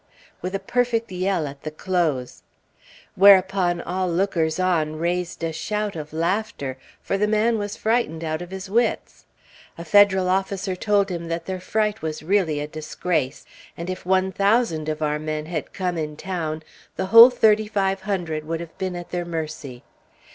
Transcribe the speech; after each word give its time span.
with 0.41 0.55
a 0.55 0.59
perfect 0.59 1.11
yell 1.11 1.45
at 1.45 1.61
the 1.61 1.69
close; 1.69 2.41
whereupon 3.13 3.79
all 3.79 4.11
lookers 4.11 4.59
on 4.59 4.95
raised 4.95 5.43
a 5.43 5.53
shout 5.53 5.95
of 5.95 6.11
laughter, 6.11 6.75
for 7.03 7.19
the 7.19 7.27
man 7.27 7.59
was 7.59 7.77
frightened 7.77 8.23
out 8.23 8.41
of 8.41 8.49
his 8.49 8.67
wits. 8.67 9.25
A 9.77 9.85
Federal 9.85 10.27
officer 10.27 10.75
told 10.75 11.11
him 11.11 11.27
that 11.27 11.45
their 11.45 11.59
fright 11.59 12.01
was 12.01 12.23
really 12.23 12.59
a 12.59 12.67
disgrace; 12.67 13.45
and 13.77 13.91
if 13.91 14.03
one 14.03 14.31
thousand 14.31 14.89
of 14.89 15.03
our 15.03 15.19
men 15.19 15.45
had 15.45 15.71
come 15.71 15.99
in 15.99 16.17
town, 16.17 16.63
the 16.95 17.05
whole 17.13 17.29
thirty 17.29 17.67
five 17.67 18.01
hundred 18.01 18.43
would 18.43 18.59
have 18.59 18.75
been 18.79 18.95
at 18.95 19.11
their 19.11 19.23
mercy. 19.23 19.83